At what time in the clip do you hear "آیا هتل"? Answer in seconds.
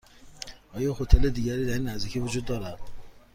0.73-1.29